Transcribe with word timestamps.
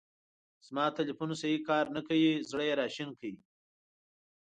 زما 0.67 0.85
تیلیفون 0.97 1.29
سیی 1.41 1.57
کار 1.67 1.85
نه 1.95 2.01
کوی. 2.07 2.25
زړه 2.49 2.63
یې 2.69 2.73
را 2.79 2.87
شین 2.95 3.09
کړی. 3.19 3.33